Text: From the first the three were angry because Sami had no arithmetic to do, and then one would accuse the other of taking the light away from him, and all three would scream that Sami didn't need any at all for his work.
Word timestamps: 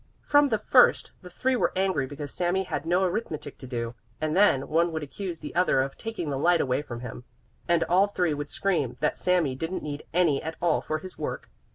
From 0.23 0.49
the 0.49 0.57
first 0.57 1.11
the 1.21 1.29
three 1.29 1.55
were 1.55 1.71
angry 1.75 2.07
because 2.07 2.33
Sami 2.33 2.63
had 2.63 2.87
no 2.87 3.03
arithmetic 3.03 3.59
to 3.59 3.67
do, 3.67 3.93
and 4.19 4.35
then 4.35 4.67
one 4.67 4.91
would 4.91 5.03
accuse 5.03 5.41
the 5.41 5.53
other 5.53 5.83
of 5.83 5.95
taking 5.95 6.31
the 6.31 6.39
light 6.39 6.59
away 6.59 6.81
from 6.81 7.01
him, 7.01 7.23
and 7.67 7.83
all 7.83 8.07
three 8.07 8.33
would 8.33 8.49
scream 8.49 8.95
that 8.99 9.15
Sami 9.15 9.53
didn't 9.53 9.83
need 9.83 10.07
any 10.11 10.41
at 10.41 10.55
all 10.59 10.81
for 10.81 10.97
his 10.97 11.19
work. 11.19 11.51